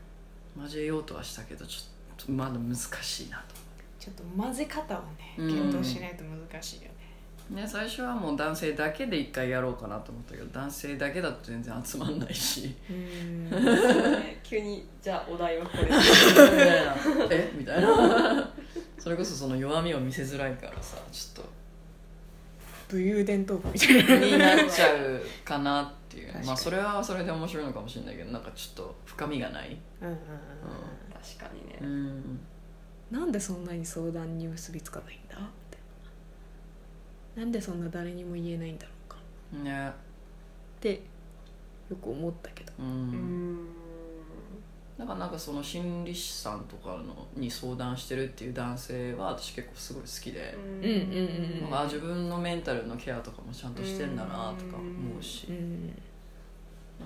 [0.59, 3.41] 交えようとはしたけどちょっとまだ難しいなー
[4.03, 5.47] ちょっと混ぜ方をねうん。
[5.47, 6.98] 検討しないと難しいよね、と
[7.49, 12.75] ね最初はもう男性だけで一回やろうかなと思ったけど男性だけだと全然集まんないし。
[14.43, 15.89] 急にじゃあお題はこれ
[17.31, 18.51] えみたいな。
[18.97, 21.45] それこそその弱みを見せづらいからさちょっ
[22.89, 24.19] 武勇伝トークみたいな。
[24.19, 26.45] とになっちゃうかなっていう。
[26.45, 29.77] まあそれはそれで面白いのかもしれないけどなんかちょっと深みがない。
[30.01, 30.13] うんうん。
[30.13, 30.19] うん。
[31.13, 31.77] 確かにね。
[31.81, 32.39] うん。
[33.12, 35.38] なんでそんなに相談に結びつかないんだ？
[37.39, 39.17] なんでそんな誰にも言えないんだろうか。
[39.63, 39.88] ね。
[39.88, 39.91] っ
[40.82, 41.02] て
[41.89, 42.73] よく思ったけど。
[42.78, 43.54] ううん。
[43.54, 43.67] ん
[44.97, 55.97] だからなんかその心理師さんとかのに相談してるっていう男性は私結構すごい好きで、うんうんうんなんかあ自分のメンタルのケアとかもちゃんとしてんだなとか思うし、うん。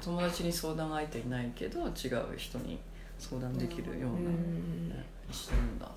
[0.02, 2.80] 友達に相談相手いないけど違う人に
[3.20, 4.90] 相談できるような、うん。
[4.90, 5.88] ねしてるんだ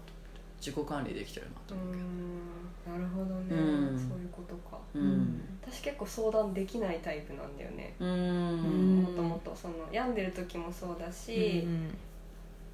[0.67, 2.05] 自己管理できてるなとう思うけど。
[2.05, 2.99] ん。
[2.99, 3.97] なるほどね、うん。
[3.97, 4.79] そういうことか。
[4.95, 5.41] うん。
[5.63, 7.95] 私結構相談できないタイプなんだよね。
[8.01, 8.09] うん。
[8.09, 11.97] うんもともとその病んでる時もそうだし、うん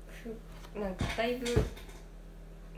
[0.08, 1.46] ふなんかだいぶ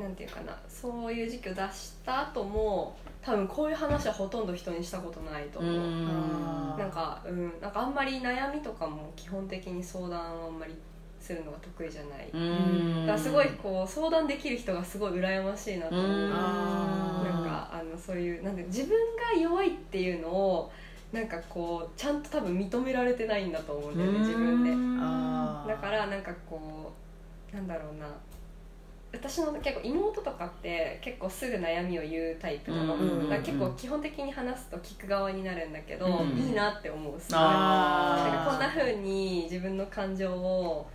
[0.03, 0.59] なんていうかな。
[0.69, 5.63] そういう時期を出した後も多分こういう話はほとんど人にしたことないとう。
[5.63, 7.61] 思う、なんかうん。
[7.61, 10.75] なんかあんまり悩みとかも基本的に相談をあんまり
[11.25, 13.07] するのが得意じゃない、うん。
[13.07, 16.31] だからすごいこう相談できる人がすごい羨ましいなと思う、うん。
[16.31, 16.37] な
[17.41, 18.91] んかあのそういうなんで自分
[19.35, 20.71] が弱いっていうのを
[21.13, 24.71] なんかこうちゃんと多分認められてないんだと思うんだよね自分で。
[25.69, 26.93] だからなんかこ
[27.53, 28.07] うなんだろうな
[29.13, 37.21] 私の結構妹とかって結構すぐ悩みを言うタイプなの、うんだから結構基本的に話すと聞く側になるんだけど、うんいいなって思う。
[37.21, 38.35] すごいあー。
[38.35, 40.91] なんかこんな風に自分の感情を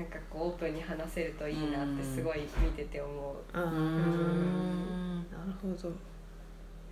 [0.00, 3.10] なんかこうオープンに話せるといいなってすごい見てて思
[3.54, 5.26] う、うん。
[5.30, 5.90] なるほど。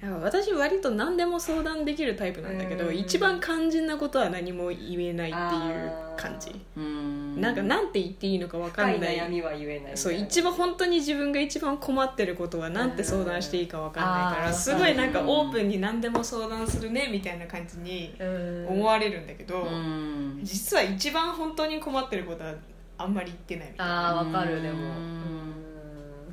[0.00, 2.96] いや私割と何でも相談できるタイプなんだけど、うん。
[2.96, 6.54] 一番肝心なことは何も言えないっていう感じ。
[6.76, 9.16] うんなんかなんて言っていいのか分かんない。
[9.16, 9.96] 悩みは言えないみたいな。
[9.96, 20.40] そう一番本当に自分が一番困ってることはなんて相談していいか分かんないからすごいなんかオープンに何でも相談するねみたいな感じにうん思われるんだけど、うん。
[20.42, 22.54] 実は一番本当に困ってることは
[22.98, 24.18] あんまり言ってないみたいな。
[24.18, 24.78] あーわかるでも。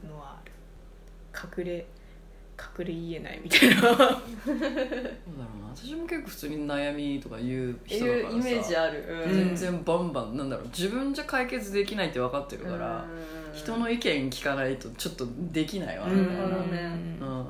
[0.08, 0.52] のはある
[1.58, 1.86] 隠れ
[2.78, 3.82] 隠れ言えないみたいな。
[3.82, 4.16] どうだろうな。
[5.76, 8.30] 私も結構普通に悩みとか言う人だからさ。
[8.30, 9.34] いうイメージある、うん。
[9.34, 10.68] 全然バンバンなんだろう。
[10.68, 13.06] 自分じゃ解決できないって分かってるから、
[13.54, 13.58] うん。
[13.58, 16.28] 人の意見聞かないとちょっとできないわ、うん。
[16.36, 16.80] なるほどね
[17.20, 17.46] うん。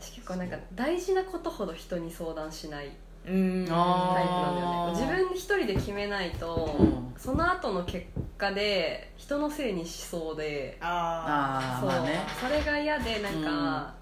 [0.00, 2.90] 私結構なんか大事なことほど人に相談しない
[3.24, 5.00] タイプなんだよね。
[5.00, 7.14] 自分一人で決めないと、うん。
[7.16, 10.78] その後の結果で人のせいにしそうで。
[10.80, 12.20] そう、ああまあね。
[12.40, 13.94] それが嫌でなんか、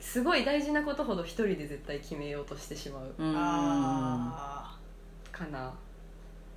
[0.00, 3.14] すごい大事なことほど一人で絶対決めようとしてしまう。
[3.18, 3.34] うん。
[3.36, 4.76] あ
[5.30, 5.72] かな。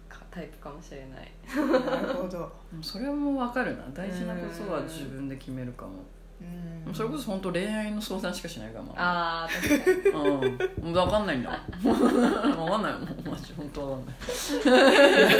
[0.07, 1.31] かタイプかもしれない。
[1.47, 2.51] ーなるほど。
[2.81, 3.83] それも分かるな。
[3.93, 5.91] 大事なことは自分で決めるかも
[6.41, 6.93] うん。
[6.93, 10.47] それこそ本当恋愛の相談しかしないかもああ確かに。
[10.83, 10.93] うん。
[10.93, 11.59] 分かんないんだ。
[11.81, 13.01] 分かんないもん。
[13.29, 14.03] マジ本当分
[14.63, 14.81] かんな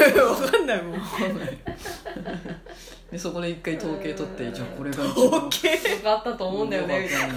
[0.10, 0.13] い。
[0.13, 0.99] 分かんないもん。
[0.99, 1.58] 分かんない。
[3.12, 5.73] でそこで一回統計取ってうんじゃあこれが統計？
[5.73, 6.77] よかったと思うんだ。
[6.77, 7.36] よねみたいな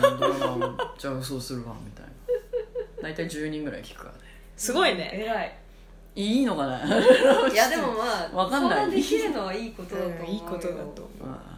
[0.99, 2.11] じゃあそうするわみたいな。
[3.03, 4.21] 大体10人ぐらい聞くからね。
[4.57, 5.11] すごいね。
[5.13, 5.59] 偉い。
[6.17, 6.85] いいのかな？
[6.85, 8.71] いやでもまあわかんない。
[8.71, 10.85] 相談できるのはいいことだと思うよ、うんいいことだと思
[11.21, 11.27] う。
[11.27, 11.58] まあ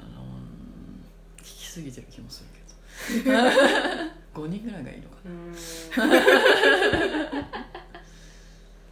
[1.71, 2.49] すぎてる気もする
[3.23, 3.39] けど。
[4.35, 5.55] 5人ぐらいがいいのかうーん。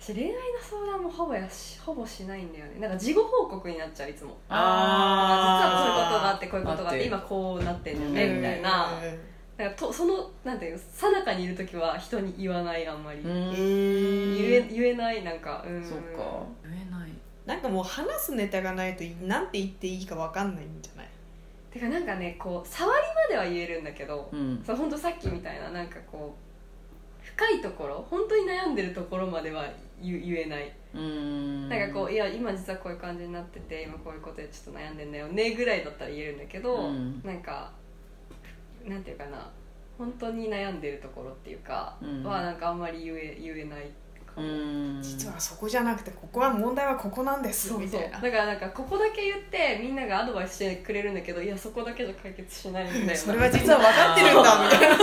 [0.00, 2.80] 私恋愛の相談もほぼやしほぼしないんだよね。
[2.80, 4.36] なんか事後報告になっちゃういつも。
[4.48, 7.06] あ実はこういうことがあってこういうことがあってあって。
[7.08, 8.14] 今こうなってんだようん。
[8.14, 8.98] ねみたいな。
[9.02, 9.18] うん
[9.58, 13.52] なんかとそのなんていうのさなかにいる時は人に言わないあんまり、うえん。
[13.52, 15.84] 言え言えないなんかうん。
[15.84, 16.44] そっか。
[16.64, 17.10] 言えない。
[17.44, 21.08] なんかもう話すネタがないとなんて言っていいかわかんないんじゃない？
[21.70, 24.62] てかなんかねこう触りまでは言えるんだけど、うん。
[24.64, 29.68] そう本当さっきみたいななんかこう深いところ本当に悩んでるところまでは
[30.00, 31.68] 言言えない、うん。
[31.68, 37.20] なんかこういや今実はこういう感じになってて今こういうことでちょっと悩んでんだよねぐらいだったら言えるんだけど、うん。
[37.24, 37.70] なんか
[38.84, 39.50] なんていうかな
[39.98, 42.24] 本当に悩んでるところっていうか、うん。
[42.24, 43.90] はなんかあんまり言え言えない
[45.00, 48.20] 実はそこじゃなくてここは問題はここなんですみたいな。
[48.20, 54.96] だからなんかここだけ言ってみんながアドバイスしてくれるんだけどいやそこだけじゃ解決しないんだ それは実は分かってるんだみたいな。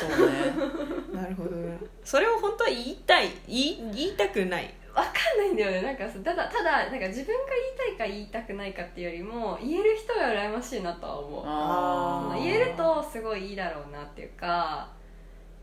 [0.00, 1.22] そうね。
[1.22, 1.78] なるほどね。
[2.04, 4.74] それを本当は言いたい言い言いたくない。
[4.94, 5.82] わかんないんだよね。
[5.82, 7.52] なんかさただただなんか自分が
[7.88, 12.42] 言いたいか言いたくないかっていうよりも言える人が羨ましいなとは思う。
[12.44, 14.88] 言えるとすごいいいだろうなっていうか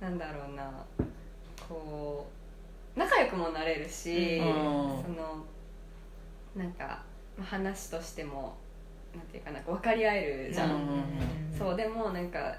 [0.01, 0.85] なんだろうな
[1.71, 2.27] こ
[2.95, 4.45] う仲良くもなれるし、うん。
[4.45, 5.45] その
[6.55, 7.01] なんか
[7.37, 8.57] まあ話としても
[9.15, 11.03] なんていうかな分かり合えるじゃん、うん
[11.57, 12.55] そうでもなんか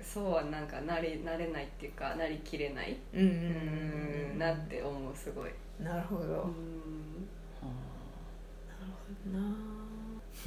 [0.00, 2.96] そうはなんかなれなれないっていうかなりきれない。
[3.12, 3.34] うんうんうう
[4.34, 4.38] んん。
[4.38, 5.50] なって思うすごい。
[5.82, 7.28] なるほど、うん。
[9.32, 9.38] な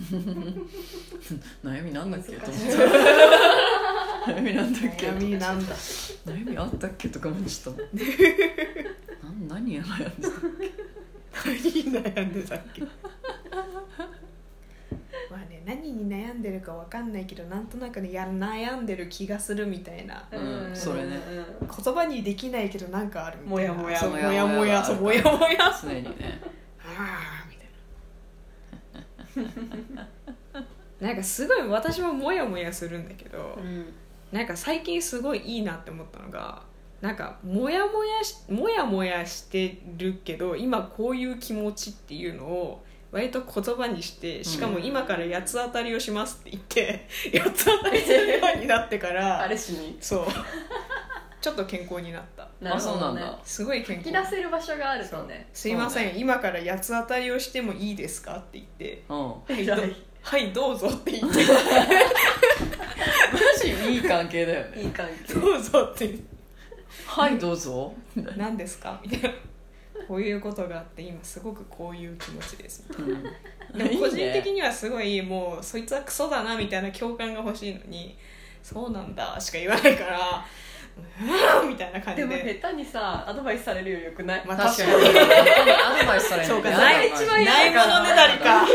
[1.64, 2.34] 悩みなんだっけ？
[2.38, 2.70] と難思っしい
[4.26, 5.08] た悩みなんだっけ？
[5.08, 5.76] 悩みなんだ。
[5.76, 7.10] 悩みあったっけ？
[7.10, 7.88] とか思っちゃったも
[9.36, 10.34] んなん何が悩んでた
[11.46, 12.82] 何に悩んでたっけ？
[15.30, 20.28] まあね何に悩んでるかわかんないけどなんとなくねや悩んでる気がするみたいな。
[20.32, 20.38] う
[20.72, 21.20] んそれね。
[21.62, 23.74] 言葉にできないけどなんかあるみたいな。
[23.74, 24.02] もやもや。
[24.04, 24.82] ももやもややもや。
[25.00, 25.74] もやもや。
[25.82, 26.42] 常にね。
[26.84, 26.86] あー。
[26.86, 27.41] みたい
[29.36, 30.08] な
[31.00, 33.94] なんかすごい私もモヤモヤするんだけど、うん。
[34.32, 36.62] なんか最近すごいいいなって思ったのが
[37.02, 47.08] なんかモヤモヤしモヤモヤしてるけど今こういう気持ちっていうのを割と言葉にしてしかも今から八つ当たりをしますって言って
[47.40, 49.44] 八つ当たりするようになってから
[50.00, 50.26] そう
[51.42, 52.48] ちょっと健康になった。
[52.74, 53.40] あそうなんだ。
[53.44, 54.10] すごい健康。
[54.10, 55.50] 引き出せる場所があるとね。
[55.54, 59.04] すいません、今から八つ当たりをしてもいいですかって言って。
[59.10, 59.30] うん。
[59.30, 59.96] はいどはい。
[60.22, 61.40] はいどうぞって言って。
[63.34, 64.84] マジいい関係だよね。
[64.84, 65.34] いい関係。
[65.34, 66.32] どうぞって言って。
[67.08, 67.94] はいどうぞ。
[68.38, 69.36] 何ですかみたいな。
[70.08, 72.86] こういうことがあって今すごくこういう気持ちです。
[72.90, 73.24] みたいうん。
[73.24, 73.32] な
[73.74, 78.16] でも個人的ににはすごいもうそいつはクソだなみたいな共感が欲しいのに
[78.62, 80.46] そうなんだしか言わないから
[80.98, 81.70] うん。
[81.70, 82.28] みたいな感じで。
[82.28, 85.20] でも下手にさアドバイスされるよりよくない、まあ確か確に。
[85.72, 88.68] アドバイスされるそうか嫌ないだ一番嫌ないものねだりか。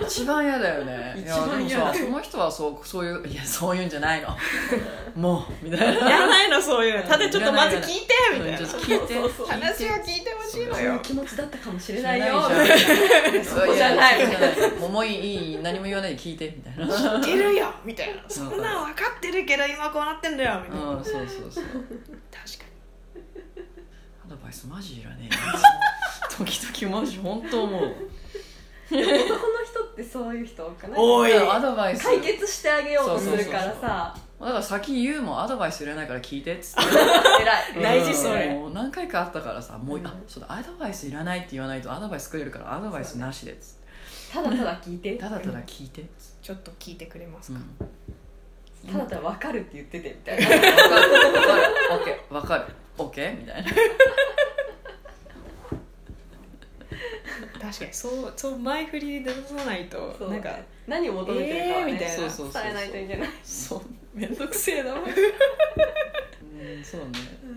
[0.06, 1.14] 一番嫌だよね。
[1.16, 1.92] いや一番嫌だ。
[1.92, 4.28] でもさその人はそうそういういやそういうんじゃないの。
[5.14, 6.10] もうみたいな。
[6.10, 7.02] やらないのそういうの。
[7.04, 8.58] ただちょっとまず聞いてみたいな。
[8.58, 9.14] 聞いて。
[9.50, 12.26] 話を聞いてほしいのそういよう気持ちだったかもしれ知ないよ。
[12.26, 14.20] らないじゃんそこじゃない。
[14.20, 14.70] ややそうじゃない。
[14.78, 17.20] もうもういいいい何も言わないで聞いてみたいな。
[17.20, 18.22] 知ってるよみたいな。
[18.28, 20.90] そんなん分かってるけど今こうなってんだよみたいな。
[20.92, 21.59] うんそうそうそう
[22.30, 22.64] 確か
[24.26, 25.30] アドバイスマジいらねえよ
[26.36, 27.82] 時々マジ本当思う。
[28.92, 29.06] 男の
[29.64, 30.98] 人ってそういう人多くない？
[30.98, 31.32] 多い。
[31.34, 32.02] アドバイス。
[32.04, 34.16] 解決してあげようとするからさ。
[34.40, 36.80] だから先言うもんアドバイスいらないから聞いてっつって。
[37.74, 37.82] 偉い。
[37.82, 38.48] 大事それ。
[38.54, 40.06] もう何回かあったからさもう、うん。
[40.06, 43.80] あそうだアドバイスいらないって言わないとアドバイスくれるからアドバイスなしでっつって。
[44.32, 45.14] ただただ聞いて。
[45.16, 46.04] ただただ聞いて。
[46.42, 47.88] ちょっと聞いてくれますか、うん
[48.86, 50.48] ただただ分かるって言っててみたいな。
[50.48, 50.72] わかる。
[50.72, 50.72] わ
[51.42, 51.64] かる。
[51.90, 52.34] オッケー。
[52.34, 52.64] わかる。
[52.98, 53.38] オッケー？
[53.40, 53.70] みたいな。
[57.60, 57.92] 確かに。
[57.92, 62.14] そうそう前振りで出さないとそうなんか何を求めてるかはね、えーみたいな。
[62.14, 63.28] そうそうそうそう伝えないといけない。
[63.42, 63.82] そう。
[64.14, 64.94] めんどくせえな。
[64.94, 65.02] うん
[66.82, 67.08] そうね。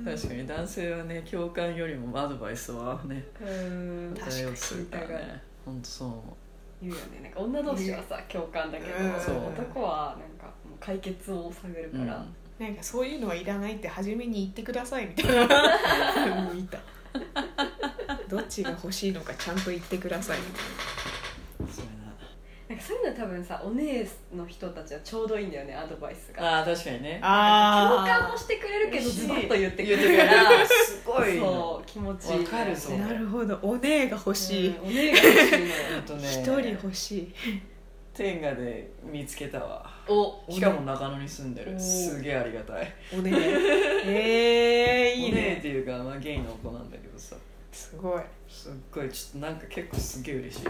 [0.05, 0.45] 確かに。
[0.45, 4.13] 男性はね共感よりもアドバイスはねうん。
[4.19, 4.86] 確かに大要する。
[4.86, 6.38] からね本当そう思
[6.82, 7.21] 言うよね。
[7.24, 9.19] なんか女同士はさ共感だけどうん。
[9.19, 10.53] そう男はなんか
[10.84, 12.25] 解決を探るう、から、
[12.59, 12.65] うん。
[12.65, 16.51] なんかそういうのはいらないって初めに言ってくださいみたいな。
[16.53, 16.79] 見た。
[18.27, 20.63] どっちが欲しいのかちゃんと言ってくださいみたい
[21.71, 21.91] そうや
[22.69, 26.41] なんかそういうの多分さお姉の人たちはちょうどいいんだよねアドバイスが。
[26.41, 27.19] なああ確かにね。
[27.19, 30.67] な共感もしてくれるけどズバッと言ってくれるから。
[30.67, 31.38] すごい。
[31.38, 32.89] そ気持ちいいわかるぞ。
[32.95, 33.59] なるほど。
[33.61, 34.69] お姉が欲しい。
[34.69, 35.73] うんお姉が欲しいのよ。
[35.93, 36.27] ほんとね。
[36.27, 37.34] 一人欲しい
[38.14, 39.89] 天下で見つけたわ。
[40.07, 41.80] おしかも中野に住んでる。
[41.80, 42.93] すげえありがたい。
[43.11, 43.32] お姉
[44.05, 45.14] え。
[45.18, 47.36] ー、いいお姉っねていうか、まあ、ゲイの子なんだけどさ。
[47.72, 48.22] すごい。
[48.47, 49.09] すっごい。
[49.09, 50.64] ちょっとなんか結構すげえ嬉しい。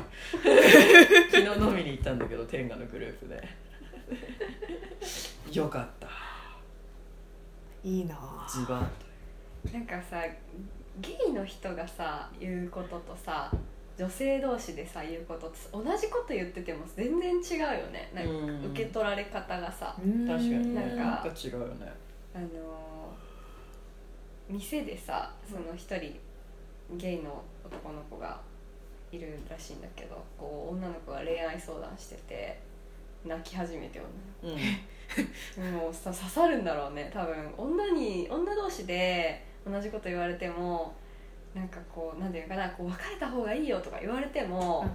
[1.31, 3.43] 昨日飲みに行ったんだけど天下のグループで。
[5.51, 6.07] よかった。
[7.83, 8.47] いいな。
[8.49, 8.91] ズバン
[9.73, 10.23] なんかさ
[10.99, 13.51] ゲイの人がさ言うこととさ
[13.97, 18.11] 女性同士でさ言うことって同じこと言ってても全然違うよね。
[18.13, 18.65] なんかうん。
[18.71, 20.73] 受け取られ方がさ、確かに。
[20.73, 21.91] なんかなんか違うよね。
[22.33, 22.49] あのー
[24.49, 26.19] 店でさその一人
[26.97, 28.39] ゲイの男の子が
[29.11, 32.59] いるらしいんだけどこう女の子が恋愛相談してて
[33.25, 33.99] 泣き始めて
[34.43, 35.73] 女のうん。
[35.73, 37.53] 子 もうさ刺さるんだろうね多分。
[37.57, 40.93] 女に女同士で同じこと言われても
[41.53, 44.85] なんかこうなんていうかなこう別れた方がいいよとか言われても、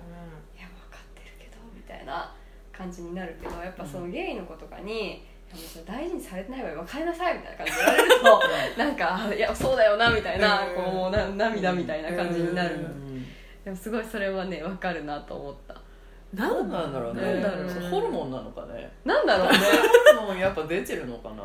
[0.57, 2.35] いや分かってるけどみたいな
[2.73, 5.25] 感じになるけどやっぱそのゲイの子とかに、
[5.87, 10.75] 大事にされてないわよ別れなさいみたいな感じで言われるとなんかあいやそうだよなみたいな、うん。
[10.75, 13.25] こうな涙みたいな感じになる、うん。
[13.65, 15.81] でもすごいそれはね分かるなと思った。
[16.35, 17.23] 何なんだろうね。
[17.23, 18.91] なんだろうそホルモンなのかね。
[19.05, 19.59] なんだろうね。
[20.19, 21.43] ホルモンやっぱ出てるのかな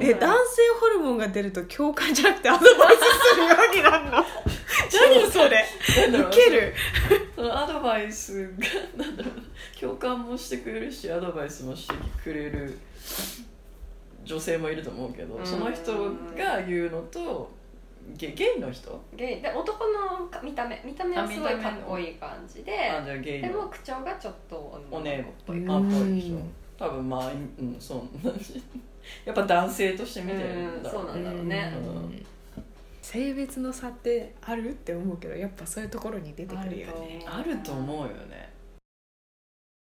[0.00, 3.00] え男性ホルモンが出ると共感じゃなくてアドバイス
[3.30, 5.64] するようになるの何それ？
[6.02, 6.74] なんだろうウケる？
[7.36, 9.80] そのアドバイスがなんだろう。
[9.80, 12.78] 共感もしてくれるしアドバイスもしてくれる
[14.24, 15.46] 女性もいると思うけどうん。
[15.46, 15.92] その人
[16.36, 17.50] が言うのと
[18.16, 19.00] ゲゲイの人？
[19.16, 19.42] ゲイ。
[19.42, 20.82] で男の見た目。
[20.84, 23.48] 見た目はすごいかっこいい感じであじゲイの。
[23.48, 26.38] でも口調がちょっとおね女の子っぽいうんあっぽい人
[26.78, 28.00] 多分まあうんそう
[29.24, 31.72] やっぱ男性として見てるんだろううんそうなんだろうね。
[31.76, 31.78] う
[32.08, 32.26] ん。
[33.00, 34.70] 性別の差ってある？
[34.70, 37.24] って思うけどやっぱそういうところに出てくるよね。
[37.26, 38.51] あると思うよね